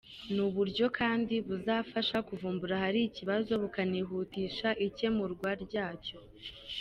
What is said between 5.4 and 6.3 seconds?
ryacyo.